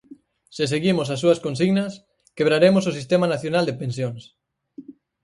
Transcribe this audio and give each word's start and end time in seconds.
Se 0.55 0.63
seguimos 0.73 1.07
as 1.13 1.21
súas 1.23 1.41
consignas, 1.45 1.91
quebraremos 2.35 2.83
o 2.89 2.95
sistema 2.97 3.27
nacional 3.33 3.63
de 3.65 3.77
pensións. 3.81 4.21